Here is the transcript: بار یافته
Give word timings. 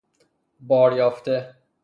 بار 0.59 0.93
یافته 0.97 1.55